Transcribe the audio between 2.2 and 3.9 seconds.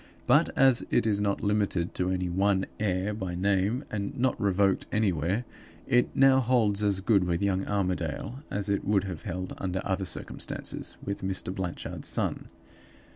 one heir by name,